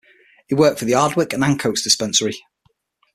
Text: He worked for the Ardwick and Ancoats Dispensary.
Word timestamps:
He 0.47 0.55
worked 0.55 0.79
for 0.79 0.85
the 0.85 0.95
Ardwick 0.95 1.31
and 1.31 1.43
Ancoats 1.43 1.83
Dispensary. 1.83 2.41